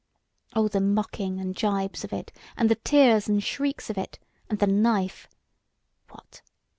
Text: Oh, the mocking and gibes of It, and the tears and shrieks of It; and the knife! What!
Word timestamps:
Oh, 0.55 0.67
the 0.67 0.81
mocking 0.81 1.39
and 1.39 1.53
gibes 1.55 2.03
of 2.03 2.11
It, 2.11 2.31
and 2.57 2.69
the 2.71 2.75
tears 2.75 3.29
and 3.29 3.43
shrieks 3.43 3.87
of 3.91 3.99
It; 3.99 4.17
and 4.49 4.57
the 4.57 4.65
knife! 4.65 5.29
What! 6.09 6.41